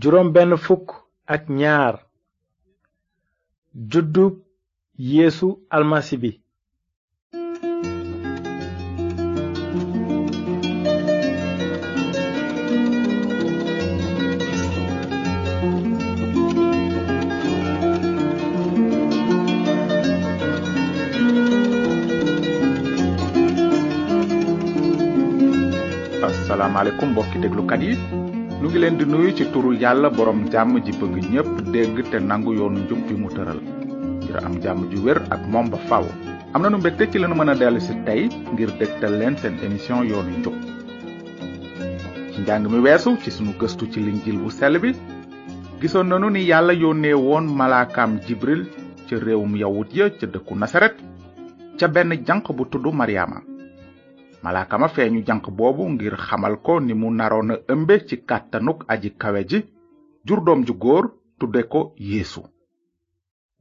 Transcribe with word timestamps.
juróom 0.00 0.32
benn 0.32 0.56
fukk 0.56 0.86
ak 1.26 1.48
ñaar 1.48 1.94
juddub 3.90 4.34
yeesu 4.96 5.48
almasi 5.70 6.16
bi 6.22 6.30
asalaamaaleykum 26.24 27.08
mbokki 27.12 27.36
déglukat 27.42 27.80
nu 28.62 28.68
ngi 28.70 28.78
leen 28.82 28.96
di 28.98 29.04
nuyu 29.10 29.32
ci 29.38 29.44
turu 29.52 29.70
yàlla 29.74 30.08
borom 30.16 30.40
jàmm 30.52 30.74
ji 30.84 30.92
bëgg 31.00 31.16
ñépp 31.32 31.48
dégg 31.74 31.96
te 32.10 32.18
nangu 32.20 32.52
yoonu 32.58 32.78
njub 32.84 32.98
fi 33.08 33.14
mu 33.20 33.28
tëral 33.34 33.58
ngir 34.20 34.36
am 34.46 34.54
jàmm 34.62 34.80
ju 34.90 34.98
wér 35.04 35.18
ak 35.34 35.40
moom 35.52 35.66
ba 35.72 35.76
faw 35.88 36.04
am 36.54 36.62
nanu 36.62 36.78
mbégte 36.78 37.10
ci 37.10 37.18
lanu 37.18 37.34
mën 37.38 37.48
a 37.52 37.54
dellu 37.60 37.80
si 37.80 37.94
tey 38.06 38.22
ngir 38.54 38.70
dégtal 38.78 39.18
leen 39.18 39.34
seen 39.40 39.56
émission 39.66 40.04
yoonu 40.10 40.30
njub 40.38 40.54
ci 42.34 42.38
njàng 42.42 42.66
mi 42.72 42.78
weesu 42.86 43.10
ci 43.22 43.30
sunu 43.36 43.50
gëstu 43.60 43.84
ci 43.92 44.00
bu 44.42 44.50
sell 44.58 44.78
bi 44.82 44.92
gisoon 45.80 46.06
nanu 46.10 46.30
ni 46.30 46.46
yàlla 46.50 46.72
yónnee 46.82 47.14
woon 47.26 47.46
malaakaam 47.60 48.20
jibril 48.28 48.62
ca 49.08 49.16
réewum 49.26 49.56
yawut 49.56 49.90
ya 49.98 50.06
ca 50.18 50.26
dëkku 50.32 50.54
nasaret 50.54 50.94
ca 51.78 51.86
benn 51.94 52.14
janq 52.26 52.46
bu 52.56 52.62
tudd 52.70 52.86
mariama 53.00 53.38
malaakama 54.42 54.86
ma 54.88 54.92
feeñu 54.94 55.20
janq 55.26 55.44
boobu 55.56 55.84
ngir 55.90 56.14
xamal 56.26 56.54
ko 56.66 56.80
ni 56.80 56.94
mu 57.00 57.08
naroona 57.10 57.54
ëmbe 57.72 57.94
ci 58.08 58.16
kàttanuk 58.28 58.78
aji 58.92 59.10
kawe 59.20 59.40
ji 59.50 59.58
jur 60.26 60.40
doom 60.46 60.60
ju 60.66 60.72
góor 60.82 61.04
tudde 61.38 61.62
ko 61.72 61.80
yeesu 62.10 62.42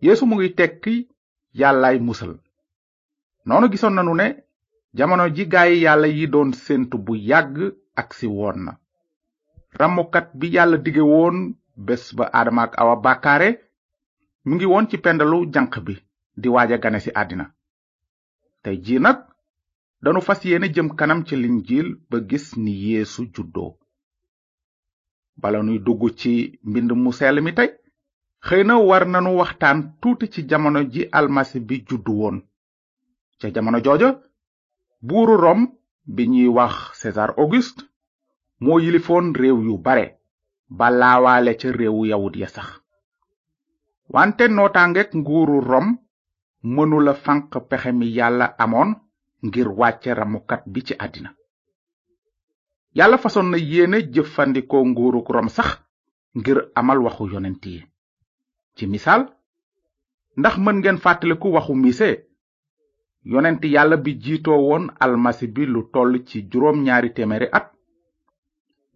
yeesu 0.04 0.24
mu 0.30 0.36
ngi 0.36 0.50
tekki 0.58 0.96
yàllaay 1.60 1.98
musal 2.08 2.32
noonu 3.48 3.66
gisoon 3.72 3.96
nanu 3.96 4.14
ne 4.16 4.28
jamono 4.98 5.26
ji 5.36 5.44
gaayi 5.52 5.82
yàlla 5.86 6.08
yi 6.18 6.26
doon 6.34 6.50
séentu 6.54 6.98
bu 7.06 7.14
yàgg 7.30 7.58
ak 8.00 8.14
si 8.18 8.28
woon 8.28 8.58
na 8.66 8.74
ramukat 9.80 10.28
bi 10.40 10.48
yàlla 10.56 10.78
dige 10.78 11.02
woon 11.12 11.36
bés 11.86 12.04
ba 12.18 12.26
aadama 12.34 12.62
ak 12.64 12.74
awa 12.82 12.96
bàkkaare 13.04 13.50
mu 14.46 14.56
ngi 14.56 14.66
woon 14.66 14.88
ci 14.90 14.98
pendalu 14.98 15.40
janq 15.54 15.80
bi 15.86 15.94
di 16.42 16.48
waaja 16.50 16.78
gane 16.78 17.00
si 17.00 17.12
àddina 17.16 17.46
tey 18.64 18.78
jii 18.86 19.00
nag 19.00 19.31
danu 20.06 20.22
fas 20.28 20.40
yéene 20.50 20.68
jëm 20.76 20.88
kanam 21.00 21.20
ci 21.28 21.36
linjiil 21.42 21.90
ba 22.10 22.18
gis 22.30 22.46
ni 22.64 22.72
yéesu 22.84 23.22
juddoo 23.34 23.70
bala 25.42 25.60
nuy 25.64 25.80
dugg 25.86 26.02
ci 26.20 26.32
mbind 26.70 26.90
mu 27.02 27.12
sell 27.18 27.38
mi 27.46 27.52
tey 27.58 27.70
xëy 28.48 28.64
na 28.66 28.76
war 28.88 29.04
nanu 29.12 29.32
waxtaan 29.40 29.80
tuuti 30.02 30.26
ci 30.34 30.42
jamono 30.50 30.82
ji 30.94 31.02
almasi 31.20 31.58
bi 31.68 31.76
juddu 31.88 32.12
woon 32.22 32.38
ca 33.40 33.48
jamono 33.54 33.80
jooja 33.86 34.10
buuru 35.08 35.36
rom 35.44 35.62
bi 36.16 36.24
ñuy 36.32 36.48
wax 36.58 36.74
César 37.00 37.30
Auguste 37.42 37.82
moo 38.64 38.80
yilifoon 38.84 39.26
réew 39.40 39.60
yu 39.68 39.78
bare 39.86 40.06
ba 40.78 40.88
laawaale 41.00 41.54
ca 41.60 41.72
réewu 41.80 42.06
yawut 42.12 42.36
ya 42.42 42.48
sax 42.56 42.70
wante 44.14 44.44
nootaangeek 44.50 45.12
nguuru 45.22 45.58
rom 45.70 45.88
mënula 46.74 47.14
fanq 47.24 47.50
pexe 47.70 47.92
mi 47.98 48.08
yàlla 48.18 48.46
amoon 48.64 48.92
ngir 49.48 49.68
wàcce 49.80 50.10
ramukat 50.20 50.62
bi 50.74 50.80
ci 50.88 50.94
àddina 51.06 51.30
yàlla 52.98 53.18
fasoon 53.24 53.48
na 53.52 53.58
yéene 53.72 53.98
jëfandikoo 54.14 54.84
nguuruk 54.90 55.28
rom 55.36 55.50
sax 55.56 55.70
ngir 56.38 56.58
amal 56.80 57.00
waxu 57.06 57.26
yonent 57.34 57.64
yi 57.72 57.80
ci 58.76 58.84
misaal 58.92 59.22
ndax 60.40 60.56
mën 60.64 60.78
ngeen 60.80 60.98
fàttaliku 61.04 61.48
waxu 61.56 61.74
mise 61.84 62.10
yonent 63.32 63.62
yàlla 63.76 63.98
bi 64.06 64.12
jiitoo 64.24 64.62
woon 64.68 64.86
almasi 65.04 65.46
bi 65.56 65.64
lu 65.74 65.82
toll 65.94 66.12
ci 66.28 66.38
juróom 66.52 66.78
ñaari 66.86 67.10
téeméeri 67.16 67.48
at 67.60 67.68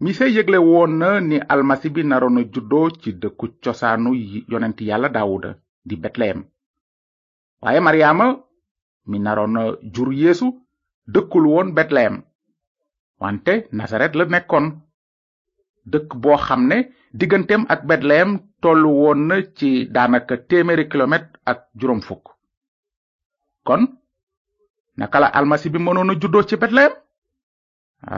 mise 0.04 0.26
yëgle 0.36 0.58
woon 0.70 0.92
na 1.02 1.10
ni 1.30 1.38
almasi 1.54 1.88
bi 1.96 2.02
naroon 2.10 2.38
a 2.38 2.44
juddoo 2.54 2.88
ci 3.02 3.10
dëkku 3.22 3.46
cosaanu 3.64 4.10
yonent 4.52 4.80
yàlla 4.90 5.10
daawuda 5.16 5.50
di 5.88 5.96
betlehem 6.04 6.42
waaye 7.62 7.80
mariama 7.88 8.26
mi 9.12 9.20
naroon 9.26 9.56
a 9.58 9.64
jur 9.96 10.10
yeesu 10.20 10.48
dëkkul 11.14 11.46
woon 11.54 11.70
betleyem 11.78 12.16
wante 13.22 13.54
nasaret 13.78 14.14
la 14.18 14.24
nekkoon 14.34 14.66
dëkk 15.92 16.10
boo 16.22 16.38
xam 16.46 16.62
ne 16.70 16.78
digganteem 17.20 17.64
ak 17.74 17.82
betleyem 17.90 18.32
tollu 18.62 18.92
woon 19.02 19.20
na 19.30 19.36
ci 19.58 19.70
daanaka 19.94 20.36
téeméeri 20.50 20.86
kilomètre 20.92 21.36
ak 21.52 21.60
juróom 21.80 22.02
fukk 22.08 22.26
kon 23.68 23.84
naka 25.00 25.18
la 25.22 25.28
almasi 25.40 25.68
bi 25.74 25.80
mënoon 25.86 26.12
a 26.14 26.20
juddoo 26.22 26.44
ci 26.50 26.56
betleyem 26.64 26.94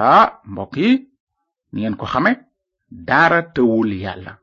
ah 0.09 0.27
mbokk 0.51 0.73
yi 0.83 0.89
ngeen 1.73 1.95
ko 1.99 2.05
xame 2.13 2.31
daara 3.07 3.39
tëwul 3.55 3.89
yàlla 4.03 4.33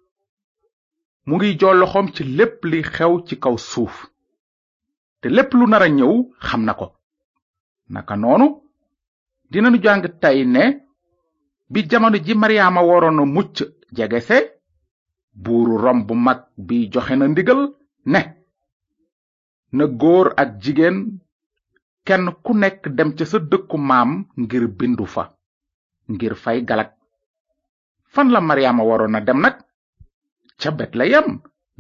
mu 1.27 1.33
ngi 1.37 1.51
jooloxoom 1.61 2.07
ci 2.15 2.23
lépp 2.39 2.59
li 2.71 2.79
xew 2.95 3.13
ci 3.27 3.35
kaw 3.45 3.57
suuf 3.73 3.95
te 5.25 5.31
lépp 5.37 5.51
lu 5.59 5.65
nar 5.73 5.83
a 5.83 5.89
ñëw 5.97 6.15
xam 6.47 6.63
na 6.67 6.73
ko 6.79 6.87
naka 7.95 8.15
noonu 8.23 8.47
dinanu 9.51 9.79
jàng 9.85 10.05
tey 10.23 10.39
ne 10.55 10.63
bi 11.73 11.81
jamono 11.91 12.19
ji 12.27 12.33
maryaama 12.41 12.81
waroon 12.89 13.21
a 13.21 13.25
mucc 13.35 13.55
jegese 13.97 14.37
buuru 15.43 15.75
rom 15.85 15.99
bu 16.07 16.15
mag 16.27 16.41
bi 16.67 16.77
joxe 16.93 17.15
na 17.17 17.27
ndigal 17.31 17.61
ne 18.13 18.21
na 19.77 19.85
góor 20.01 20.27
ak 20.43 20.51
jigéen 20.63 20.99
kenn 22.07 22.25
ku 22.45 22.53
nekk 22.63 22.83
dem 22.97 23.11
ca 23.17 23.25
sa 23.31 23.39
dëkku 23.51 23.77
maam 23.91 24.11
ngir 24.41 24.65
bindu 24.79 25.05
fa 25.15 25.23
ngir 26.13 26.35
fay 26.43 26.59
galak 26.69 26.91
fanla 28.13 28.39
la 28.41 28.41
maryaama 28.49 28.83
waroon 28.91 29.17
a 29.19 29.21
dem 29.29 29.41
nag 29.45 29.57
ca 30.61 30.71
betleyem 30.79 31.27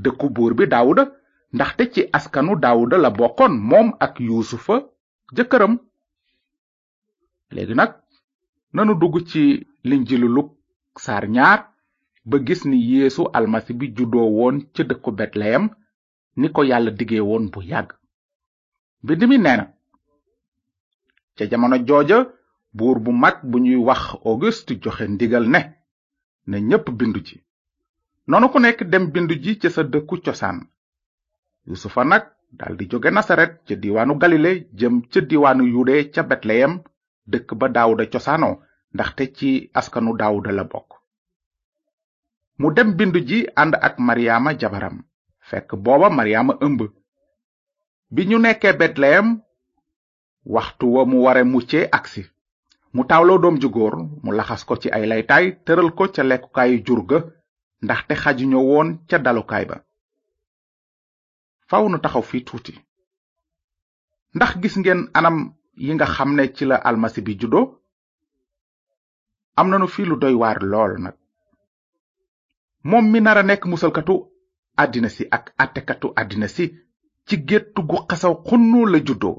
dëkku 0.02 0.26
buur 0.34 0.52
bi 0.58 0.64
daawuda 0.72 1.04
ndaxte 1.54 1.84
ci 1.92 2.00
askanu 2.18 2.52
daawuda 2.62 2.96
la 3.04 3.10
bokkoon 3.18 3.54
moom 3.70 3.88
ak 4.04 4.14
yuusufa 4.28 4.76
jëkkëram 5.36 5.74
léegi 7.54 7.74
nag 7.78 7.92
nanu 8.74 8.92
dugg 9.00 9.14
ci 9.30 9.42
linjilu 9.88 10.28
luk 10.36 10.48
saar 11.04 11.24
ñaar 11.36 11.60
ba 12.28 12.36
gis 12.46 12.60
ni 12.68 12.78
yéesu 12.90 13.22
almasi 13.38 13.72
bi 13.78 13.86
juddoo 13.96 14.28
woon 14.36 14.56
ca 14.74 14.82
dëkku 14.88 15.10
betleyem 15.18 15.64
ni 16.40 16.46
ko 16.54 16.60
yàlla 16.70 16.90
diggee 16.98 17.22
woon 17.28 17.44
bu 17.52 17.58
yàgg 17.70 17.88
mbind 19.02 19.22
mi 19.28 19.36
nee 19.44 19.62
ca 21.36 21.44
jamono 21.50 21.76
jooja 21.88 22.18
buur 22.78 22.96
bu 23.04 23.10
mag 23.22 23.36
bu 23.50 23.56
ñuy 23.64 23.78
wax 23.88 24.02
auguste 24.28 24.70
joxe 24.82 25.04
ndigal 25.14 25.44
ne 25.54 25.60
na 26.50 26.56
ñépp 26.68 26.86
bindu 26.98 27.20
ji 27.26 27.36
noonu 28.28 28.46
ko 28.52 28.58
nekk 28.60 28.80
dem 28.90 29.04
bindu 29.12 29.34
ji 29.42 29.52
ca 29.60 29.68
sa 29.74 29.82
dëkku 29.92 30.16
cosaan 30.26 30.58
yusufa 31.66 32.04
nag 32.04 32.22
di 32.76 32.86
joge 32.86 33.10
nasaret 33.10 33.58
ca 33.68 33.74
diwaanu 33.74 34.14
galile 34.20 34.68
jëm 34.78 35.02
ca 35.12 35.20
diwaanu 35.20 35.64
yude 35.64 35.96
ca 36.14 36.22
betleyem 36.22 36.72
dëkk 37.30 37.48
ba 37.60 37.66
daawuda 37.74 38.06
cosaano 38.12 38.50
ndaxte 38.94 39.24
ci 39.36 39.50
askanu 39.80 40.12
daawuda 40.20 40.52
la 40.52 40.64
bokk 40.64 40.90
mu 42.60 42.68
dem 42.76 42.92
bindu 42.98 43.20
ji 43.28 43.38
ànd 43.60 43.74
ak 43.86 43.94
mariama 44.06 44.52
jabaram 44.60 44.96
fekk 45.48 45.68
booba 45.84 46.08
mariama 46.10 46.54
ëmb 46.64 46.80
bi 48.14 48.22
ñu 48.28 48.38
nekkee 48.38 48.72
betleyem 48.78 49.26
waxtu 50.54 50.86
wa 50.94 51.02
mu 51.10 51.16
ware 51.24 51.42
muccee 51.44 51.88
aksi 51.92 52.22
mu 52.94 53.02
tawlo 53.08 53.38
doom 53.42 53.56
ju 53.60 53.68
góor 53.70 53.94
mu 54.24 54.30
laxas 54.32 54.62
ko 54.64 54.76
ci 54.76 54.88
ay 54.92 55.06
laytaay 55.06 55.46
tëral 55.64 55.90
ko 55.96 56.04
ca 56.14 56.22
lekkukaayu 56.22 56.84
jur 56.86 57.02
ga 57.08 57.18
ndaxte 57.84 58.14
woon 58.54 58.88
ca 59.08 59.18
dalukaay 59.18 59.64
ba 59.66 59.83
faw 61.70 61.82
nu 61.90 61.96
taxaw 62.04 62.22
fi 62.30 62.38
tuuti 62.48 62.74
ndax 64.36 64.50
gis 64.60 64.74
ngeen 64.80 65.02
anam 65.18 65.36
yi 65.84 65.90
nga 65.96 66.06
xam 66.14 66.30
ne 66.34 66.44
ci 66.56 66.64
la 66.70 66.76
almasi 66.88 67.20
bi 67.26 67.32
juddoo 67.40 67.66
am 69.58 69.68
nanu 69.70 69.86
fi 69.94 70.02
lu 70.08 70.14
doy 70.22 70.34
waar 70.42 70.58
lool 70.72 70.92
nag 71.04 71.16
moom 72.88 73.06
mi 73.12 73.18
nara 73.22 73.42
nekk 73.48 73.62
musalkatu 73.70 74.14
àddina 74.82 75.08
si 75.16 75.22
ak 75.36 75.44
àttekatu 75.62 76.08
àddina 76.20 76.48
si 76.56 76.64
ci 77.26 77.34
géttu 77.48 77.80
gu 77.90 77.96
xasaw 78.10 78.34
xunnu 78.46 78.80
la 78.92 78.98
juddoo 79.06 79.36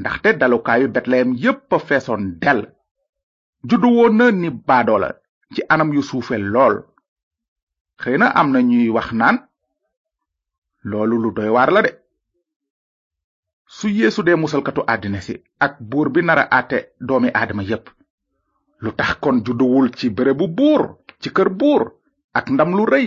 ndaxte 0.00 0.28
dalukaayu 0.40 0.86
betleyem 0.94 1.30
yépp 1.42 1.70
a 1.76 1.78
feesoon 1.86 2.22
del 2.42 2.60
juddu 3.68 3.88
woon 3.96 4.14
na 4.18 4.26
ni 4.40 4.48
baadoola 4.66 5.08
ci 5.54 5.60
anam 5.72 5.90
yu 5.96 6.02
suufe 6.08 6.36
lool 6.54 6.76
xëy 8.00 8.16
na 8.18 8.26
am 8.40 8.48
na 8.52 8.60
ñuy 8.68 8.88
wax 8.96 9.08
naan 9.20 9.38
loolu 10.90 11.16
lu 11.22 11.30
doy 11.34 11.48
war 11.48 11.70
la 11.72 11.82
de 11.82 11.90
su 13.66 13.88
yeesu 13.88 14.22
dee 14.22 14.36
musalkatu 14.36 14.82
àddina 14.86 15.20
si 15.20 15.32
ak 15.58 15.74
buur 15.80 16.08
bi 16.10 16.20
nara 16.22 16.44
àtte 16.58 16.76
doomi 17.00 17.30
aadama 17.34 17.62
yépp 17.62 17.86
lu 18.82 18.90
tax 18.96 19.10
kon 19.20 19.42
judduwul 19.44 19.88
ci 19.98 20.06
bu 20.10 20.48
buur 20.58 20.82
ci 21.20 21.28
kër 21.32 21.48
buur 21.60 21.82
ak 22.38 22.46
ndam 22.50 22.70
lu 22.76 22.84
rëy 22.86 23.06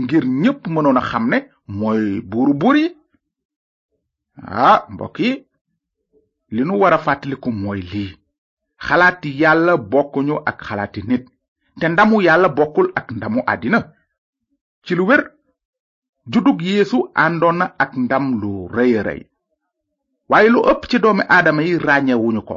ngir 0.00 0.24
ñépp 0.42 0.60
mënoon 0.74 1.00
a 1.00 1.02
xam 1.10 1.24
ne 1.28 1.38
mooy 1.78 2.20
buuru 2.30 2.54
buur 2.60 2.76
yi 2.76 2.88
ah 4.42 4.86
mbokk 4.92 5.16
yi 5.24 5.32
li 6.54 6.62
nu 6.64 6.74
war 6.80 6.94
a 6.94 6.98
fàttaliku 6.98 7.50
mooy 7.50 7.80
lii 7.92 8.10
xalaati 8.86 9.28
yàlla 9.40 9.72
bokkuñu 9.92 10.34
ak 10.50 10.58
xalaati 10.66 11.00
nit 11.08 11.24
te 11.80 11.86
ndamu 11.88 12.20
yàlla 12.26 12.48
bokkul 12.48 12.88
ak 12.98 13.06
ndamu 13.16 13.40
àddina 13.52 13.78
ci 14.84 14.94
lu 14.94 15.04
wér 15.08 15.22
juddug 16.32 16.60
yéesu 16.68 16.98
àndoon 17.24 17.56
na 17.58 17.66
ak 17.84 17.92
ndam 18.04 18.24
lu 18.40 18.52
rëy 18.76 18.94
rëy 19.06 19.20
waaye 20.30 20.48
lu 20.54 20.60
ëpp 20.72 20.82
ci 20.90 20.96
doomi 21.02 21.22
aadama 21.34 21.62
yi 21.66 21.72
ràññewuñu 21.86 22.42
ko 22.48 22.56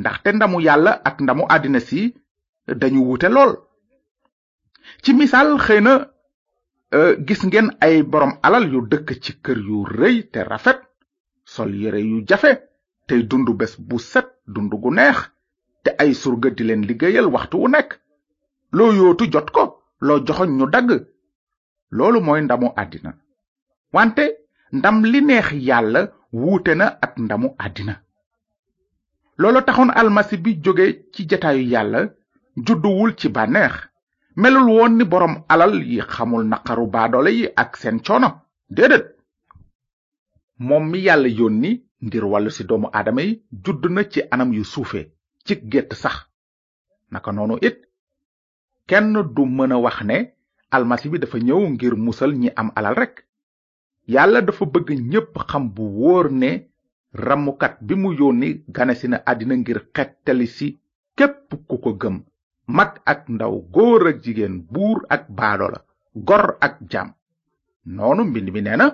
ndaxte 0.00 0.28
ndamu 0.36 0.58
yàlla 0.66 0.92
ak 1.08 1.16
ndamu 1.24 1.44
àddina 1.54 1.80
si 1.88 2.00
dañu 2.80 3.00
wuute 3.06 3.28
lool 3.34 3.52
ci 5.02 5.10
misaal 5.18 5.48
xëy 5.64 5.80
na 5.86 5.92
euh, 6.96 7.12
gis 7.26 7.42
ngeen 7.48 7.68
ay 7.86 7.94
boroom 8.10 8.32
alal 8.46 8.64
yu 8.72 8.80
dëkk 8.90 9.08
ci 9.22 9.32
kër 9.44 9.58
yu 9.68 9.78
rëy 9.98 10.16
te 10.32 10.38
rafet 10.50 10.80
sol 11.54 11.70
yére 11.80 12.00
yu 12.10 12.16
jafe 12.28 12.52
tey 13.08 13.20
dund 13.30 13.48
bés 13.58 13.72
bu 13.88 13.96
set 14.10 14.28
dund 14.54 14.72
gu 14.82 14.90
neex 14.98 15.18
te 15.84 15.90
ay 16.02 16.10
surga 16.22 16.48
di 16.56 16.62
leen 16.64 16.86
liggéeyal 16.88 17.26
waxtu 17.34 17.56
wu 17.60 17.68
nekk 17.68 17.90
loo 18.76 18.90
yootu 18.98 19.24
jot 19.32 19.48
ko 19.56 19.62
loo 20.06 20.18
joxoñ 20.26 20.50
ñu 20.58 20.66
dagg 20.72 20.90
loolu 21.96 22.18
mooy 22.26 22.40
ndamu 22.46 22.68
àddina 22.82 23.10
wante 23.96 24.24
ndam 24.78 24.96
li 25.10 25.18
neex 25.28 25.48
yàlla 25.68 26.00
wuute 26.40 26.72
na 26.80 26.86
ak 27.04 27.12
ndamu 27.24 27.48
àddina 27.64 27.94
loolu 29.40 29.60
taxoon 29.66 29.90
almasi 30.00 30.36
bi 30.44 30.50
jóge 30.64 30.86
ci 31.12 31.20
jataayu 31.30 31.64
yàlla 31.72 32.00
judduwul 32.66 33.10
ci 33.20 33.26
bànneex 33.36 33.74
melul 34.40 34.68
woon 34.76 34.92
ni 34.98 35.04
boroom 35.12 35.34
alal 35.52 35.74
yi 35.90 35.98
xamul 36.12 36.42
naqaru 36.50 36.84
baadoole 36.94 37.30
yi 37.38 37.44
ak 37.62 37.70
seen 37.80 37.96
coono 38.06 38.28
déedéet 38.74 39.06
moom 40.66 40.84
mi 40.90 40.98
yàlla 41.06 41.28
yónni 41.38 41.70
ngir 42.06 42.24
wàllu 42.32 42.50
ci 42.56 42.62
doomu 42.68 42.88
aadama 42.96 43.22
yi 43.26 43.32
judd 43.64 43.82
na 43.94 44.02
ci 44.12 44.20
anam 44.34 44.50
yu 44.56 44.64
suufe 44.72 45.00
ci 45.46 45.54
gétt 45.70 45.90
sax 46.02 46.16
naka 47.12 47.30
noonu 47.32 47.56
it 47.68 47.76
kenn 48.88 49.12
du 49.34 49.42
mën 49.56 49.72
a 49.72 49.78
wax 49.84 49.98
ne 50.10 50.18
almasi 50.76 51.06
bi 51.12 51.18
dafa 51.22 51.38
ñëw 51.46 51.62
ngir 51.74 51.94
musal 52.06 52.32
ñi 52.42 52.48
am 52.60 52.68
alal 52.78 52.94
rek 53.02 53.14
yàlla 54.12 54.40
dafa 54.46 54.64
bëgg 54.74 54.88
ñépp 55.10 55.34
xam 55.48 55.64
bu 55.74 55.82
wóor 55.98 56.26
ne 56.40 56.50
ramukat 57.26 57.74
bi 57.86 57.94
mu 58.02 58.10
yónni 58.20 58.48
ganesi 58.74 59.06
na 59.10 59.18
àddina 59.30 59.54
ngir 59.60 59.78
xettali 59.94 60.46
si 60.56 60.68
képp 61.18 61.48
ku 61.68 61.74
ko 61.84 61.90
gëm 62.02 62.16
mag 62.76 62.90
ak 63.12 63.20
ndaw 63.34 63.54
góor 63.74 64.02
ak 64.10 64.16
jigéen 64.24 64.56
buur 64.72 64.98
ak 65.14 65.22
baado 65.38 65.66
la 65.74 65.80
gor 66.28 66.46
ak 66.66 66.74
jam 66.90 67.08
noonu 67.96 68.22
mbind 68.28 68.48
mi 68.54 68.60
nee 68.64 68.76
na 68.80 68.86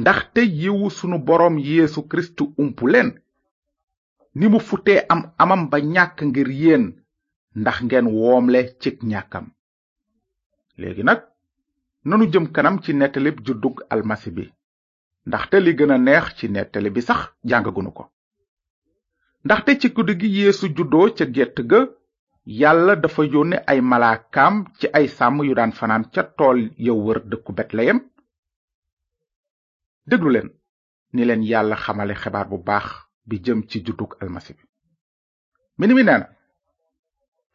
ndaxte 0.00 0.40
yiwu 0.58 0.86
sunu 0.96 1.18
boroom 1.26 1.56
yeesu 1.68 2.00
kristu 2.10 2.44
umpu 2.62 2.84
leen 2.92 3.10
ni 4.38 4.46
mu 4.52 4.58
futee 4.68 5.00
am 5.12 5.20
amam 5.42 5.62
ba 5.70 5.78
ñàkk 5.94 6.18
ngir 6.28 6.48
yéen 6.60 6.84
ndax 7.60 7.76
ngeen 7.84 8.06
woomle 8.16 8.60
cig 8.80 8.96
ñàkkam 9.12 9.46
léegi 10.80 11.04
nag 11.08 11.20
nanu 12.08 12.24
jëm 12.32 12.46
kanam 12.54 12.76
ci 12.84 12.92
nettalib 12.94 13.38
juddug 13.46 13.76
almasi 13.94 14.30
bi 14.36 14.44
ndaxte 15.28 15.56
li 15.60 15.72
gën 15.78 15.92
a 15.96 15.98
neex 16.06 16.26
ci 16.38 16.46
nettali 16.50 16.90
bi 16.94 17.02
sax 17.08 17.20
jàngagunu 17.48 17.90
ko 17.96 18.04
ndaxte 19.44 19.70
ci 19.80 19.88
guddi 19.94 20.14
gi 20.20 20.28
yéesu 20.38 20.66
juddoo 20.76 21.06
ca 21.16 21.24
gétt 21.34 21.58
ga 21.70 21.80
yàlla 22.60 22.94
dafa 23.02 23.22
yónne 23.32 23.56
ay 23.70 23.80
malaakaam 23.90 24.54
ci 24.78 24.86
ay 24.98 25.06
sàmm 25.16 25.38
yu 25.46 25.54
daan 25.54 25.72
fanaan 25.78 26.04
ca 26.14 26.22
tool 26.38 26.58
ya 26.86 26.92
wër 27.04 27.18
dëkku 27.30 27.52
betleyem 27.58 27.98
déglu 30.08 30.30
leen 30.32 30.48
ni 31.14 31.24
leen 31.24 31.42
yàlla 31.50 31.76
xamale 31.84 32.14
xibaar 32.22 32.48
bu 32.50 32.58
baax 32.68 32.86
bi 33.28 33.36
jëm 33.44 33.60
ci 33.70 33.78
juddug 33.86 34.14
almasi 34.22 34.52
bi 34.56 34.64
mini 35.78 35.94
mi 35.94 36.02
nee 36.04 36.24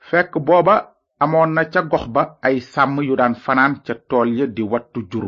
fekk 0.09 0.37
booba 0.45 0.94
amoon 1.25 1.49
na 1.57 1.63
ca 1.73 1.81
gox 1.91 2.03
ba 2.15 2.23
ay 2.47 2.55
sàmm 2.73 2.95
yu 3.07 3.15
daan 3.19 3.35
fanaan 3.43 3.73
ca 3.85 3.93
tool 4.09 4.29
ya 4.39 4.45
di 4.55 4.63
wattu 4.71 4.99
jur 5.11 5.27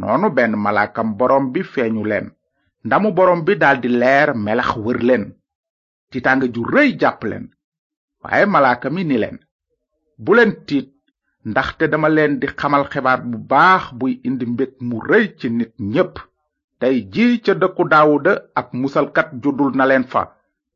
noonu 0.00 0.28
benn 0.36 0.52
malaakam 0.64 1.08
boroom 1.18 1.46
bi 1.52 1.60
feeñu 1.72 2.02
leen 2.10 2.26
ndamu 2.86 3.08
boroom 3.16 3.40
bi 3.46 3.52
daldi 3.62 3.88
leer 4.02 4.28
melax 4.46 4.70
wërleen 4.84 5.06
leen 5.08 5.24
tiitaanga 6.10 6.46
ju 6.54 6.60
rëy 6.74 6.88
jàpp 7.00 7.20
leen 7.30 7.46
waaye 8.22 8.44
malaaka 8.54 8.86
ni 9.08 9.14
leen 9.22 9.38
bu 10.24 10.30
leen 10.38 10.52
tiit 10.66 10.88
ndaxte 11.50 11.84
dama 11.92 12.08
leen 12.16 12.32
di 12.40 12.46
xamal 12.58 12.84
xibaar 12.92 13.20
bu 13.30 13.36
baax 13.52 13.82
buy 13.98 14.12
indi 14.28 14.44
mbég 14.52 14.72
mu 14.88 14.96
rëy 15.10 15.24
ci 15.38 15.46
nit 15.58 15.72
ñépp 15.92 16.14
tey 16.80 16.96
ji 17.12 17.24
ca 17.44 17.52
dëkku 17.62 17.82
daawuda 17.92 18.32
ak 18.60 18.68
musalkat 18.80 19.28
juddul 19.42 19.70
na 19.76 19.84
leen 19.90 20.04
fa 20.12 20.22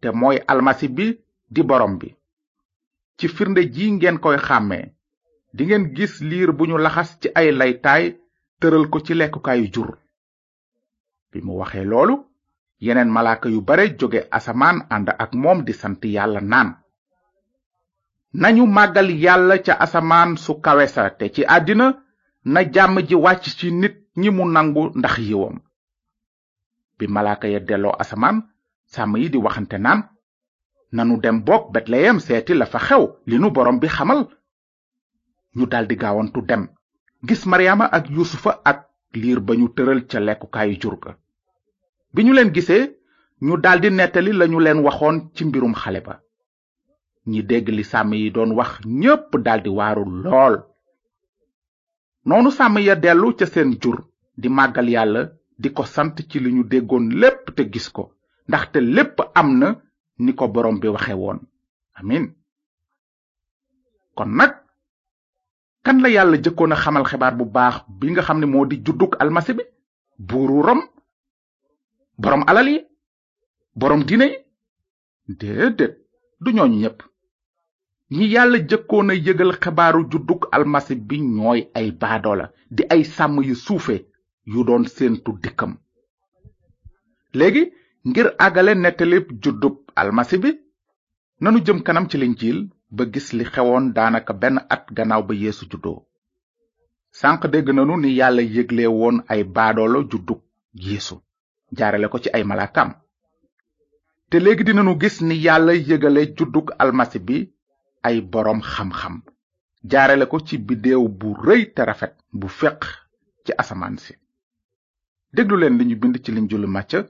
te 0.01 0.09
mooy 0.21 0.37
almasi 0.53 0.87
bi 0.97 1.07
di 1.55 1.63
boroom 1.71 1.95
bi 2.01 2.09
ci 3.19 3.27
firnde 3.37 3.63
ji 3.75 3.87
ngeen 3.97 4.19
koy 4.25 4.37
xàmmee 4.47 4.85
di 5.57 5.63
ngeen 5.67 5.85
gis 5.97 6.15
liir 6.29 6.51
bu 6.57 6.65
ñu 6.71 6.77
laxas 6.85 7.11
ci 7.21 7.29
ay 7.41 7.49
laytaay 7.61 8.05
tëral 8.61 8.85
ko 8.93 8.99
ci 9.07 9.13
lekkukaayu 9.21 9.67
jur 9.75 9.89
bi 11.31 11.39
mu 11.47 11.53
waxee 11.63 11.85
loolu 11.91 12.17
yeneen 12.85 13.09
malaaka 13.17 13.47
yu 13.55 13.61
bare 13.69 13.85
jóge 13.99 14.21
asamaan 14.39 14.79
ànd 14.95 15.09
ak 15.25 15.31
moom 15.43 15.59
di 15.67 15.73
sant 15.81 16.01
yàlla 16.15 16.41
naan 16.53 16.71
nañu 18.43 18.65
màggal 18.77 19.09
yàlla 19.25 19.57
ca 19.67 19.75
asamaan 19.85 20.31
su 20.45 20.53
kawesa 20.65 21.05
te 21.19 21.27
ci 21.35 21.43
àddina 21.57 21.87
na 22.53 22.61
jàmm 22.75 22.97
ji 23.09 23.15
wàcc 23.25 23.45
ci 23.59 23.69
nit 23.81 23.97
ñi 24.21 24.29
mu 24.37 24.45
nangu 24.55 24.83
ndax 24.99 25.15
yiwam 25.27 25.57
bi 26.99 27.05
malaaka 27.15 27.47
ya 27.55 27.61
delloo 27.69 27.95
asamaan 28.03 28.39
sàmm 28.93 29.13
yi 29.21 29.27
di 29.33 29.39
waxante 29.47 29.77
naan 29.85 30.01
nanu 30.95 31.19
dem 31.23 31.41
boog 31.47 31.65
betleyem 31.75 32.19
seeti 32.25 32.55
la 32.55 32.67
fa 32.73 32.79
xew 32.87 33.03
li 33.29 33.37
nu 33.43 33.49
borom 33.57 33.77
bi 33.83 33.89
xamal 33.97 34.21
ñu 35.59 35.65
daldi 35.73 35.97
gaawantu 36.03 36.41
dem 36.49 36.63
gis 37.29 37.43
maryaama 37.51 37.87
ak 37.97 38.05
yusufa 38.17 38.53
ak 38.71 38.79
liir 39.21 39.41
ba 39.47 39.53
ñu 39.61 39.67
tëral 39.77 40.01
ca 40.11 40.19
lekkukaayu 40.27 40.77
jur 40.83 40.97
ga 41.03 41.11
bi 42.15 42.25
ñu 42.25 42.33
leen 42.35 42.53
gisee 42.55 42.85
ñu 43.47 43.55
daldi 43.65 43.89
nettali 43.91 44.33
lañu 44.39 44.59
leen 44.61 44.83
waxoon 44.87 45.17
ci 45.35 45.43
mbirum 45.45 45.75
xale 45.75 46.01
ba 46.07 46.15
ñi 47.31 47.41
dégg 47.51 47.69
li 47.77 47.85
sàmm 47.85 48.13
yi 48.15 48.31
doon 48.31 48.53
wax 48.59 48.71
ñépp 49.01 49.31
daldi 49.47 49.71
waaru 49.79 50.05
lool 50.25 50.55
noonu 52.27 52.51
sàmm 52.51 52.79
ya 52.87 52.95
dellu 52.97 53.35
ca 53.39 53.47
seen 53.47 53.71
jur 53.83 53.99
di 54.41 54.49
màggal 54.49 54.89
yàlla 54.89 55.23
di 55.63 55.69
ko 55.77 55.83
sant 55.85 56.15
ci 56.31 56.39
li 56.41 56.51
ñu 56.55 56.63
déggoon 56.65 57.07
lépp 57.21 57.45
te 57.57 57.63
gis 57.73 57.89
ko 57.91 58.11
ndaxte 58.49 58.79
lépp 58.81 59.17
am 59.35 59.49
na 59.61 59.69
ni 60.19 60.33
ko 60.35 60.47
boroom 60.49 60.79
bi 60.81 60.89
waxe 60.95 61.13
woon 61.19 61.39
amin 61.99 62.25
kon 64.17 64.31
nag 64.37 64.53
kan 65.85 65.99
la 66.03 66.09
yàlla 66.15 66.37
jëkkoon 66.45 66.73
a 66.73 66.77
xamal 66.83 67.05
xibaar 67.11 67.35
bu 67.39 67.45
baax 67.57 67.77
bi 67.99 68.07
nga 68.11 68.23
xam 68.27 68.39
ne 68.41 68.47
moo 68.53 68.65
di 68.71 68.77
juddug 68.85 69.13
almasi 69.23 69.53
bi 69.59 69.65
buuru 70.27 70.59
rom 70.67 70.81
boroom 72.23 72.43
alal 72.51 72.69
yi 72.73 72.79
boroom 73.81 74.03
diine 74.09 74.27
yi 74.33 74.39
déedéet 75.41 75.95
du 76.43 76.51
ñooñu 76.57 76.77
ñépp 76.83 76.99
ñi 78.17 78.25
yàlla 78.35 78.59
jëkkoon 78.69 79.11
a 79.11 79.15
yëgal 79.25 79.53
xibaaru 79.63 80.01
judduk 80.11 80.43
almasi 80.57 80.95
bi 81.09 81.17
ñooy 81.39 81.61
ay 81.79 81.89
baadoola 82.01 82.47
di 82.77 82.83
ay 82.95 83.03
sàmm 83.15 83.35
yu 83.49 83.55
suufe 83.65 83.97
yu 84.53 84.61
doon 84.67 84.85
séentu 84.95 85.31
dikkam 85.43 85.73
léegi 87.37 87.63
ngir 88.09 88.27
àggale 88.47 88.73
nettalib 88.75 89.27
juddub 89.43 89.77
almasi 90.03 90.37
bi 90.43 90.51
nanu 91.43 91.59
jëm 91.67 91.79
kanam 91.87 92.07
ci 92.11 92.17
linjiil 92.21 92.59
ba 92.97 93.03
gis 93.13 93.29
li 93.39 93.45
xewoon 93.53 93.85
daanaka 93.97 94.33
benn 94.43 94.59
at 94.75 94.83
gannaaw 94.97 95.23
ba 95.29 95.35
yéesu 95.43 95.65
juddoo 95.71 95.99
sànq 97.21 97.41
dégg 97.53 97.69
nanu 97.73 97.97
ni 97.97 98.09
yàlla 98.19 98.43
yégle 98.43 98.85
woon 98.87 99.17
ay 99.33 99.43
baadoolo 99.55 99.99
juddug 100.11 100.41
yeesu 100.85 101.15
jaarale 101.77 102.07
ko 102.13 102.19
ci 102.23 102.29
ay 102.37 102.45
malaakaam 102.45 102.91
te 104.31 104.37
léegi 104.39 104.65
dinanu 104.67 104.99
gis 105.01 105.17
ni 105.23 105.35
yàlla 105.47 105.73
yégale 105.89 106.23
juddug 106.37 106.67
almasi 106.79 107.19
bi 107.27 107.37
ay 108.07 108.21
boroom 108.21 108.61
xam-xam 108.63 109.17
jaarale 109.91 110.27
ko 110.29 110.39
ci 110.47 110.59
biddéew 110.59 111.09
bu 111.09 111.29
rëy 111.47 111.63
te 111.75 111.83
rafet 111.89 112.15
bu 112.33 112.49
feq 112.49 112.81
ci 113.45 113.53
asamaan 113.61 113.97
si 114.05 114.13
déglu 115.33 115.57
leen 115.59 115.79
li 115.79 115.85
ñu 115.87 115.97
bind 116.01 116.17
ci 116.25 116.33
linjiilu 116.33 116.69
Màcca 116.69 117.01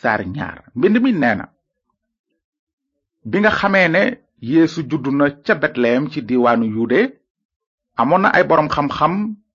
sar 0.00 0.20
ñaar 0.34 0.56
mbind 0.78 0.96
mi 1.04 1.10
neena 1.22 1.44
bi 3.30 3.36
nga 3.40 3.50
xamee 3.58 3.88
ne 3.94 4.02
yeesu 4.50 4.80
juddu 4.90 5.10
na 5.18 5.24
ca 5.44 5.54
betleyem 5.62 6.04
ci 6.12 6.18
diiwaanu 6.28 6.66
yude 6.76 7.00
amoon 8.00 8.22
na 8.22 8.28
ay 8.36 8.44
boroom 8.48 8.68
xam-xam 8.74 9.14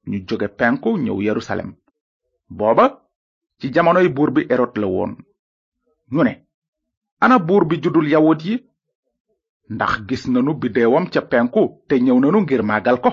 ñu 0.09 0.17
jóge 0.27 0.47
penku 0.59 0.89
ñëw 1.03 1.17
yerusalem 1.27 1.69
booba 2.57 2.85
ci 3.59 3.65
jamonoy 3.73 4.07
buur 4.15 4.31
bi 4.35 4.41
erot 4.53 4.73
la 4.81 4.87
woon 4.95 5.11
ñu 6.13 6.21
ne 6.23 6.33
ana 7.23 7.37
buur 7.47 7.63
bi 7.69 7.75
juddul 7.83 8.07
yawut 8.13 8.41
yi 8.47 8.55
ndax 9.73 9.93
gis 10.07 10.23
nanu 10.33 10.51
bideewam 10.61 11.05
ca 11.13 11.21
penku 11.31 11.63
te 11.87 11.95
ñëw 12.05 12.17
nanu 12.19 12.39
ngir 12.43 12.63
màggal 12.69 12.97
ko 13.03 13.11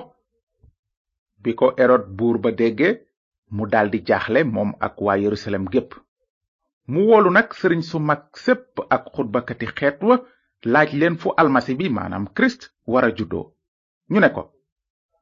bi 1.43 1.51
ko 1.59 1.67
erot 1.85 2.05
buur 2.19 2.37
ba 2.43 2.51
dégge 2.61 2.89
mu 3.55 3.63
daldi 3.73 3.99
jaaxle 4.09 4.41
moom 4.55 4.71
ak 4.87 4.95
waa 5.05 5.17
yerusalem 5.25 5.65
gépp 5.73 5.91
mu 6.93 7.01
wolu 7.09 7.31
nag 7.37 7.49
sëriñ 7.59 7.83
su 7.89 7.99
mag 8.09 8.23
sépp 8.45 8.73
ak 8.97 9.05
xutbakati 9.15 9.67
xeet 9.77 9.99
wa 10.09 10.17
laaj 10.73 10.91
leen 11.01 11.17
fu 11.21 11.29
almasi 11.41 11.73
bi 11.79 11.87
maanaam 11.97 12.27
krist 12.37 12.61
wara 12.93 13.11
juddoo 13.17 13.47
ñu 14.11 14.19
ne 14.21 14.29
ko 14.35 14.43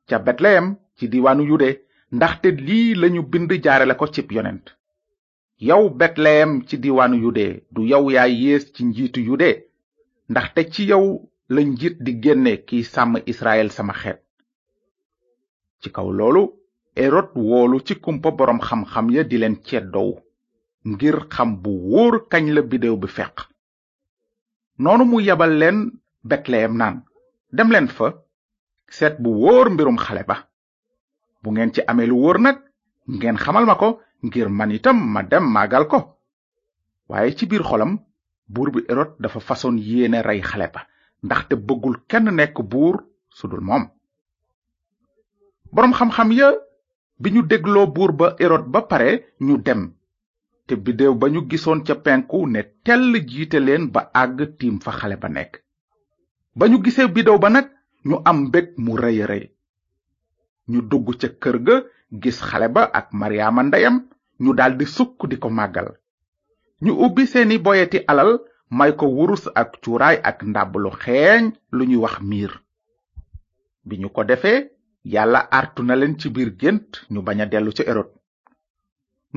ca 0.09 0.17
betleyem 0.27 0.67
ci 0.97 1.05
diwanu 1.13 1.43
yude 1.51 1.69
ndaxte 2.17 2.49
lii 2.67 2.95
lañu 3.01 3.23
bind 3.33 3.51
jaarale 3.65 3.95
ko 4.01 4.07
cib 4.15 4.29
yonent 4.37 4.65
yow 5.69 5.83
betleyem 5.99 6.51
ci 6.69 6.77
diwanu 6.85 7.17
yude 7.25 7.47
du 7.75 7.83
yow 7.91 8.05
yaay 8.15 8.33
yées 8.45 8.65
ci 8.75 8.85
njiitu 8.85 9.21
yude 9.29 9.51
ndaxte 10.31 10.61
ci 10.73 10.83
yow 10.91 11.29
la 11.49 11.61
njiit 11.63 11.97
di 12.05 12.13
génne 12.23 12.53
kiy 12.69 12.85
sàmm 12.85 13.19
israel 13.27 13.71
sama 13.73 13.93
xeet 14.01 14.21
ci 15.81 15.91
kaw 15.91 16.09
loolu 16.13 16.43
erod 16.95 17.29
woolu 17.35 17.81
ci 17.87 17.95
kumpa 17.97 18.31
boroom 18.31 18.61
xam-xam 18.61 19.11
ya 19.15 19.23
di 19.25 19.39
leen 19.39 19.57
ceddowu 19.67 20.21
ngir 20.91 21.17
xam 21.35 21.61
bu 21.63 21.71
wóor 21.91 22.15
kañ 22.31 22.45
la 22.55 22.63
bidéew 22.71 22.97
bi 23.01 23.09
feq 23.17 23.35
noonu 24.79 25.05
mu 25.05 25.19
yabal 25.21 25.53
leen 25.61 25.79
betleyem 26.29 26.75
naan 26.77 26.97
dem 27.57 27.69
leen 27.73 27.89
fa 27.89 28.07
seet 28.97 29.15
bu 29.23 29.31
wóor 29.43 29.67
mbirum 29.71 29.97
xale 29.99 30.23
ba 30.29 30.37
bu 31.43 31.49
ngeen 31.53 31.73
ci 31.75 31.81
amee 31.91 32.07
lu 32.07 32.17
wóor 32.23 32.39
nag 32.41 32.57
ngeen 33.07 33.37
xamal 33.37 33.67
ma 33.67 33.75
ko 33.77 34.01
ngir 34.23 34.49
man 34.49 34.71
itam 34.77 34.97
ma 35.15 35.21
dem 35.23 35.45
màggal 35.55 35.85
ko 35.91 35.99
waaye 37.09 37.35
ci 37.37 37.47
biir 37.47 37.63
xolam 37.65 37.93
buur 38.53 38.71
bi 38.71 38.81
erot 38.89 39.11
dafa 39.23 39.41
fason 39.41 39.77
yéene 39.89 40.23
rey 40.23 40.41
xale 40.41 40.71
ba 40.75 40.87
ndaxte 41.25 41.55
bëggul 41.67 41.97
kenn 42.11 42.31
nekk 42.35 42.59
buur 42.73 42.97
sudul 43.39 43.61
moom 43.69 43.85
borom 45.73 45.93
xam-xam 45.99 46.31
ya 46.33 46.49
bi 47.21 47.31
ñu 47.35 47.43
dégloo 47.43 47.87
buur 47.91 48.13
ba 48.13 48.27
erot 48.39 48.65
ba 48.73 48.81
pare 48.89 49.11
ñu 49.43 49.57
dem 49.63 49.83
te 50.67 50.75
biddeew 50.85 51.15
ba 51.21 51.27
ñu 51.33 51.41
gisoon 51.51 51.81
ca 51.87 51.95
penku 52.05 52.39
ne 52.51 52.61
tell 52.87 53.07
jiite 53.31 53.55
leen 53.67 53.85
ba 53.95 54.01
àgg 54.23 54.39
tiim 54.59 54.77
fa 54.85 54.91
xale 54.99 55.17
ba 55.23 55.29
nekk 55.37 55.53
ba 56.59 56.65
ñu 56.71 56.77
bidew 57.15 57.39
ba 57.43 57.49
nag 57.55 57.67
ñu 58.09 58.17
am 58.31 58.39
mbég 58.49 58.67
mu 58.85 58.93
rëy 59.03 59.19
rëy 59.31 59.45
ñu 60.71 60.81
dugg 60.91 61.09
ca 61.21 61.29
kër 61.43 61.57
ga 61.67 61.77
gis 62.23 62.39
xale 62.49 62.69
ba 62.75 62.83
ak 62.99 63.07
maryaama 63.19 63.63
ndeyam 63.69 63.97
ñu 64.45 64.51
daldi 64.59 64.87
sukk 64.95 65.19
di 65.31 65.37
ko 65.43 65.49
màggal 65.59 65.89
ñu 66.85 66.91
ubbi 67.05 67.23
seeni 67.33 67.57
boyeti 67.65 67.99
alal 68.11 68.31
may 68.79 68.93
ko 68.99 69.05
wurus 69.17 69.45
ak 69.61 69.71
cuuraay 69.83 70.17
ak 70.31 70.39
ndàbb 70.51 70.75
lu 70.83 70.91
xeeñ 71.03 71.43
lu 71.77 71.83
ñuy 71.89 71.97
wax 72.05 72.15
miir 72.31 72.53
bi 73.87 73.95
ñu 74.01 74.09
ko 74.15 74.21
defee 74.31 74.61
yàlla 75.15 75.41
artu 75.61 75.81
na 75.85 75.95
leen 75.99 76.19
ci 76.21 76.29
biir 76.35 76.51
gént 76.61 76.91
ñu 77.13 77.21
bañ 77.27 77.39
a 77.43 77.47
dellu 77.53 77.73
ca 77.77 77.85
erod 77.93 78.11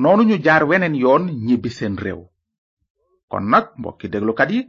noonu 0.02 0.22
ñu 0.28 0.36
jaar 0.44 0.62
weneen 0.70 0.94
yoon 1.02 1.24
ñibbi 1.46 1.68
seen 1.78 1.94
réew 2.04 2.20
kon 3.30 3.44
nag 3.52 3.66
mbokki 3.78 4.06
déglukat 4.12 4.50
yi 4.56 4.60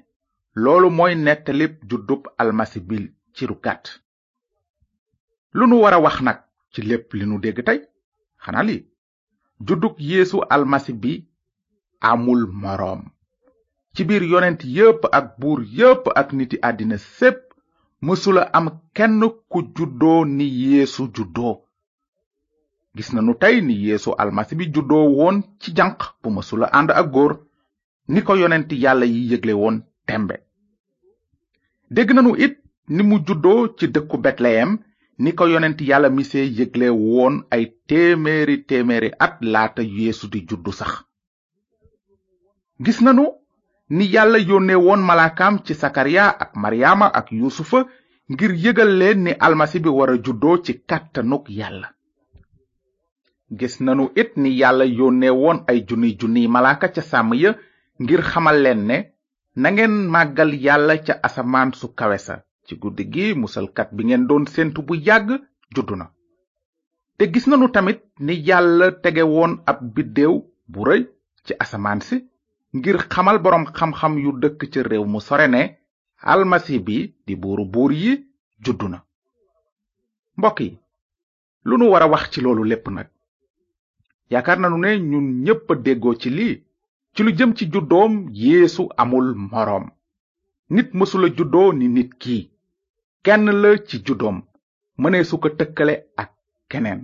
loolu 0.63 0.88
mooy 0.98 1.13
nettalib 1.25 1.74
juddub 1.90 2.22
almasi 2.42 2.80
bi 2.88 2.98
ci 3.36 3.44
lu 3.50 3.56
lu 5.58 5.63
nu 5.70 5.75
war 5.84 5.94
a 5.98 6.04
wax 6.06 6.16
nag 6.28 6.40
ci 6.74 6.80
lépp 6.90 7.08
li 7.18 7.25
nu 7.28 7.36
dégg 7.44 7.58
tey 7.68 7.80
xanaa 8.44 8.68
li 8.70 8.75
yéesu 9.68 9.92
yeesu 10.10 10.38
almasi 10.56 10.94
bi 11.01 11.13
amul 12.10 12.42
moroom 12.62 13.01
ci 13.94 14.01
biir 14.08 14.24
yonent 14.32 14.62
yépp 14.78 15.01
ak 15.20 15.25
buur 15.40 15.60
yépp 15.80 16.04
ak 16.22 16.28
niti 16.38 16.58
àddina 16.68 16.98
sépp 17.18 17.40
mësula 18.06 18.44
am 18.58 18.66
kenn 18.96 19.22
ku 19.51 19.58
juddoo 19.75 20.20
ni 20.38 20.46
yeesu 20.63 21.04
juddoo 21.16 21.54
gis 22.98 23.10
nanu 23.15 23.33
tey 23.41 23.55
ni 23.67 23.74
yéesu 23.86 24.12
almasi 24.21 24.53
bi 24.60 24.65
juddoo 24.74 25.05
woon 25.17 25.38
ci 25.62 25.69
janq 25.77 26.00
bu 26.21 26.27
mësula 26.36 26.67
ànd 26.77 26.89
ak 27.00 27.07
góor 27.13 27.33
ni 28.13 28.19
ko 28.27 28.33
yonent 28.41 28.69
yàlla 28.83 29.05
yi 29.13 29.21
yëgle 29.31 29.53
woon 29.62 29.75
tembe 30.07 30.36
dégg 31.95 32.10
nanu 32.13 32.31
it 32.45 32.55
ni 32.95 33.01
mu 33.10 33.15
juddoo 33.27 33.62
ci 33.77 33.86
dëkku 33.95 34.15
betleyem 34.24 34.71
ni 35.24 35.29
ko 35.38 35.43
yonent 35.53 35.79
yàlla 35.89 36.10
misee 36.17 36.45
yëgle 36.57 36.88
woon 37.05 37.36
ay 37.55 37.63
téeméeri 37.88 38.57
téeméeri 38.69 39.10
at 39.25 39.36
laata 39.53 39.81
yeesu 39.98 40.25
di 40.33 40.39
juddu 40.50 40.71
sax 40.79 40.91
gis 42.86 43.00
nanu 43.01 43.25
ni 43.98 44.05
yàlla 44.13 44.38
yónnee 44.50 44.79
woon 44.86 45.01
malaakaam 45.10 45.55
ci 45.65 45.74
sakariya 45.81 46.25
ak 46.43 46.51
maryaama 46.62 47.07
ak 47.19 47.27
yuusufa 47.38 47.79
ngir 48.31 48.51
yëgal 48.63 48.91
leen 49.00 49.19
ni 49.24 49.31
almasi 49.45 49.79
bi 49.83 49.89
wara 49.98 50.15
juddoo 50.25 50.57
ci 50.65 50.71
kàttanuk 50.89 51.45
yàlla 51.60 51.88
gis 53.60 53.81
nanu 53.84 54.05
it 54.22 54.38
ni 54.38 54.51
yàlla 54.60 54.86
yónnee 54.89 55.29
woon 55.39 55.60
ay 55.67 55.81
junniy 55.89 56.13
junniy 56.22 56.48
malaaka 56.48 56.88
ca 56.96 57.01
sàmm 57.01 57.34
ya 57.39 57.53
ngir 58.01 58.22
xamal 58.24 58.62
leen 58.63 58.86
ne 58.88 59.00
nangeen 59.58 59.91
màggal 60.12 60.53
yàlla 60.63 60.96
ca 61.03 61.20
asamaan 61.24 61.74
su 61.74 61.93
kawe 61.96 62.17
ci 62.67 62.75
guddi 62.77 63.10
gi 63.12 63.34
musalkat 63.36 63.91
bi 63.93 64.03
ngeen 64.05 64.25
doon 64.27 64.46
séentu 64.48 64.81
bu 64.81 64.96
yàgg 64.96 65.29
juddu 65.75 65.96
na 65.98 66.10
te 67.17 67.25
gis 67.34 67.48
nanu 67.48 67.67
tamit 67.72 68.00
ni 68.20 68.34
yàlla 68.48 68.91
tege 69.03 69.22
woon 69.24 69.58
ab 69.65 69.84
biddéew 69.96 70.41
bu 70.70 70.84
rëy 70.86 71.08
ci 71.43 71.53
asamaan 71.60 72.01
si 72.01 72.22
ngir 72.74 72.98
xamal 73.10 73.39
boroom 73.39 73.65
xam-xam 73.74 74.17
yu 74.24 74.31
dëkk 74.39 74.70
ca 74.74 74.81
réew 74.84 75.03
mu 75.05 75.20
sore 75.22 75.48
ne 75.50 75.77
almasi 76.22 76.79
bi 76.79 77.15
di 77.27 77.36
buuru 77.36 77.65
buur 77.65 77.91
yi 77.91 78.25
juddu 78.65 78.88
na 78.88 79.03
mbokk 80.38 80.60
yi 80.62 80.79
lu 81.65 81.77
nu 81.77 81.89
war 81.91 82.03
a 82.03 82.08
wax 82.08 82.29
ci 82.31 82.41
loolu 82.41 82.63
lépp 82.63 82.88
nag 82.89 83.11
yaakaar 84.34 84.60
nanu 84.62 84.78
ne 84.84 84.90
ñun 85.12 85.28
ñépp 85.46 85.68
déggoo 85.86 86.16
ci 86.22 86.30
lii 86.38 86.56
ci 87.14 87.20
lu 87.26 87.30
jëm 87.38 87.52
ci 87.58 87.64
juddoom 87.74 88.14
yeesu 88.46 88.84
amul 89.02 89.28
morom 89.52 89.86
nit 90.74 90.90
mësula 90.98 91.28
juddoo 91.38 91.70
ni 91.80 91.86
nit 91.96 92.12
kii 92.22 92.44
kenn 93.26 93.46
la 93.62 93.70
ci 93.88 93.96
juddoom 94.06 94.38
su 95.30 95.36
ko 95.42 95.48
tëkkale 95.58 95.94
ak 96.22 96.32
keneen 96.70 97.02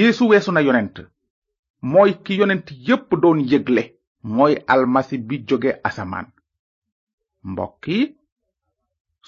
Yesu 0.00 0.22
weesu 0.30 0.50
na 0.52 0.60
yonent 0.66 0.96
mooy 1.90 2.10
ki 2.24 2.32
yonent 2.40 2.66
yépp 2.88 3.08
doon 3.22 3.38
yëgle 3.50 3.82
mooy 4.34 4.54
almasi 4.72 5.16
bi 5.28 5.36
jóge 5.48 5.70
asamaan 5.86 6.26
mbokk 7.50 7.84
yi 7.88 8.16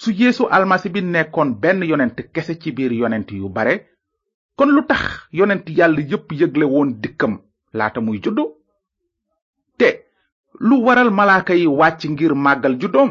su 0.01 0.09
Yesu 0.21 0.43
almasi 0.55 0.89
bi 0.93 1.01
nekkoon 1.03 1.49
benn 1.61 1.81
yonent 1.91 2.17
kese 2.33 2.53
ci 2.61 2.69
biir 2.71 2.91
yonent 3.01 3.29
yu 3.31 3.49
bare 3.49 3.75
kon 4.57 4.69
lu 4.75 4.81
tax 4.91 5.03
yonent 5.39 5.65
yalla 5.79 6.01
yep 6.11 6.25
yegle 6.39 6.63
won 6.75 6.89
dikkam 7.03 7.33
lata 7.79 7.99
muy 8.05 8.17
juddu 8.23 8.43
te 9.79 9.87
lu 10.67 10.73
waral 10.85 11.09
malaaka 11.19 11.53
yi 11.61 11.67
wàcc 11.79 12.01
ngir 12.13 12.33
màggal 12.45 12.75
juddoom 12.81 13.09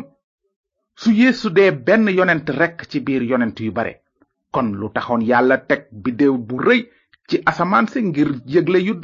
su 1.01 1.09
yeesu 1.19 1.49
dee 1.57 1.71
benn 1.87 2.05
yonent 2.19 2.47
rekk 2.61 2.79
ci 2.91 2.99
biir 3.07 3.23
yonent 3.31 3.57
yu 3.65 3.73
bare 3.79 3.95
kon 4.55 4.67
lu 4.81 4.87
taxoon 4.97 5.23
yàlla 5.31 5.57
teg 5.69 5.83
biddeew 6.05 6.35
bu 6.49 6.55
rëy 6.67 6.81
ci 7.29 7.37
asamaan 7.51 7.87
si 7.93 7.99
ngir 8.09 8.29
yëgle 8.53 8.79
yu 8.89 8.95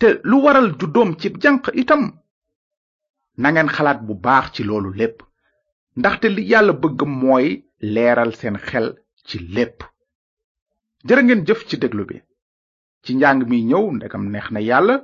te 0.00 0.08
lu 0.30 0.36
waral 0.44 0.68
juddoom 0.80 1.10
ci 1.20 1.28
jànq 1.42 1.64
itam 1.82 2.02
ngeen 3.40 3.68
xalaat 3.76 4.00
bu 4.06 4.14
baax 4.24 4.46
ci 4.54 4.62
loolu 4.64 4.90
lépp 5.00 5.18
ndaxte 5.98 6.26
li 6.30 6.42
yàlla 6.50 6.72
bëgg 6.72 7.00
mooy 7.20 7.48
leeral 7.94 8.32
seen 8.40 8.56
xel 8.68 8.88
ci 9.26 9.38
lépp 9.54 9.78
jërë 11.06 11.22
ngeen 11.22 11.44
jëf 11.46 11.60
ci 11.68 11.76
déglu 11.78 12.04
bi 12.08 12.18
ci 13.04 13.14
njàng 13.14 13.42
mi 13.48 13.58
ñëw 13.68 13.84
ndegam 13.96 14.24
neex 14.32 14.48
na 14.52 14.60
yàlla 14.68 14.96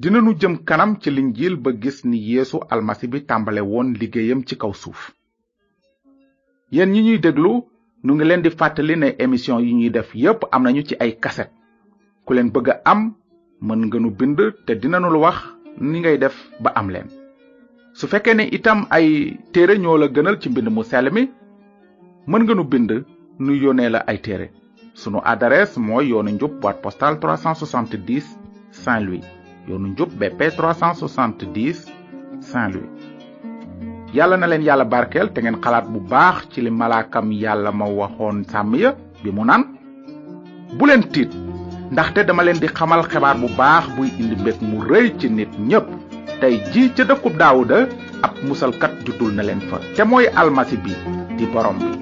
dinanu 0.00 0.30
jëm 0.40 0.54
kanam 0.68 0.90
ci 1.02 1.08
linjiil 1.10 1.56
ba 1.56 1.70
gis 1.82 1.98
ni 2.08 2.18
yéesu 2.30 2.58
almasi 2.72 3.06
bi 3.12 3.18
tàmbale 3.28 3.60
woon 3.70 3.88
liggéeyam 4.00 4.40
ci 4.48 4.54
kaw 4.60 4.72
suuf 4.82 5.00
yéen 6.74 6.90
ñi 6.92 7.00
ñuy 7.06 7.18
déglu 7.22 7.52
nu 8.04 8.12
ngi 8.14 8.24
leen 8.24 8.42
di 8.44 8.50
fàttali 8.58 8.94
ne 8.96 9.08
émission 9.24 9.58
yi 9.60 9.72
ñuy 9.78 9.90
def 9.90 10.10
yépp 10.14 10.40
am 10.52 10.62
nañu 10.64 10.82
ci 10.86 10.94
ay 10.98 11.12
kaset 11.22 11.50
ku 12.24 12.32
leen 12.34 12.50
bëgg 12.52 12.68
a 12.72 12.80
am 12.92 13.00
mën 13.60 13.86
nga 13.86 13.98
nu 14.00 14.10
bind 14.18 14.36
te 14.66 14.72
dinanu 14.80 15.08
la 15.10 15.18
wax 15.24 15.36
ni 15.90 16.00
ngay 16.00 16.18
def 16.18 16.36
ba 16.62 16.70
am 16.74 16.90
leen 16.90 17.06
su 17.98 18.06
fekkee 18.08 18.34
ne 18.34 18.44
itam 18.56 18.86
ay 18.90 19.36
téere 19.52 19.78
ñoo 19.78 19.96
la 19.98 20.08
gënal 20.14 20.40
ci 20.40 20.48
mbind 20.48 20.68
mu 20.70 20.82
seel 20.82 21.08
mi 21.12 21.22
mën 22.26 22.42
nga 22.42 22.54
nu 22.54 22.64
bind 22.64 22.90
nu 23.38 23.52
yónnee 23.54 23.90
la 23.90 24.00
ay 24.08 24.18
téere 24.20 24.48
sunu 25.02 25.20
adres 25.32 25.72
mooy 25.78 26.08
yoonu 26.10 26.30
njub 26.30 26.52
boîte 26.60 26.80
postale 26.82 27.16
370 27.16 28.22
saint 28.70 29.04
louis 29.06 29.24
yoonu 29.68 29.86
njub 29.94 30.08
bp 30.20 30.40
370 30.40 31.78
saint 32.40 32.74
louis 32.74 32.90
Yalla 34.12 34.36
na 34.36 34.46
leen 34.46 34.62
yalla 34.66 34.84
dengan 34.84 35.32
te 35.34 35.40
ngeen 35.42 35.60
xalaat 35.64 35.86
bu 35.88 36.00
baax 36.00 36.36
ci 36.52 36.60
li 36.60 36.70
malaakam 36.70 37.32
yalla 37.32 37.72
ma 37.72 37.84
waxoon 37.84 38.44
sàmm 38.50 38.74
ya 38.74 38.94
bi 39.24 39.30
mu 39.32 39.44
naan 39.44 39.62
bu 40.78 40.86
leen 40.86 41.02
tiit 41.02 41.30
ndaxte 41.92 42.26
dama 42.26 42.42
leen 42.42 42.60
di 42.60 42.66
xamal 42.68 43.02
xibaar 43.02 43.36
bu 43.40 43.48
baax 43.58 43.84
buy 43.96 44.08
indi 44.20 44.36
mbég 44.36 44.56
mu 44.62 44.82
rëy 44.82 45.18
ci 45.18 45.28
nit 45.30 45.48
tey 46.40 46.60
ji 46.72 46.90
ca 46.96 47.04
dëkkub 47.04 47.36
daawuda 47.38 47.88
ab 48.22 48.34
musalkat 48.48 48.92
jutul 49.06 49.32
na 49.32 49.42
leen 49.42 49.60
fa 49.60 49.78
te 49.96 50.04
mooy 50.04 50.26
almasi 50.36 50.76
bi 50.76 50.92
di 51.38 51.46
borom 51.46 51.78
bi 51.78 51.99